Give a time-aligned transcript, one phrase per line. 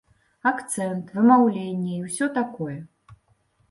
[0.51, 2.77] Акцэнт, вымаўленне і ўсё такое.